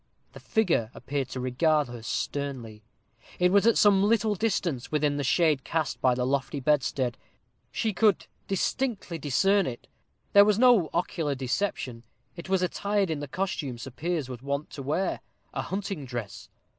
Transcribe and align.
The 0.33 0.39
figure 0.39 0.89
appeared 0.95 1.29
to 1.29 1.39
regard 1.39 1.87
her 1.87 2.01
sternly. 2.01 2.81
It 3.37 3.51
was 3.51 3.67
at 3.67 3.77
some 3.77 4.01
little 4.03 4.33
distance, 4.33 4.91
within 4.91 5.17
the 5.17 5.23
shade 5.23 5.63
cast 5.63 6.01
by 6.01 6.15
the 6.15 6.25
lofty 6.25 6.59
bedstead. 6.59 7.15
Still 7.17 7.67
she 7.71 7.93
could 7.93 8.25
distinctly 8.47 9.19
discern 9.19 9.67
it. 9.67 9.85
There 10.33 10.43
was 10.43 10.57
no 10.57 10.89
ocular 10.91 11.35
deception; 11.35 12.01
it 12.35 12.49
was 12.49 12.63
attired 12.63 13.11
in 13.11 13.19
the 13.19 13.27
costume 13.27 13.77
Sir 13.77 13.91
Piers 13.91 14.27
was 14.27 14.41
wont 14.41 14.71
to 14.71 14.81
wear 14.81 15.19
a 15.53 15.61
hunting 15.61 16.05
dress. 16.05 16.49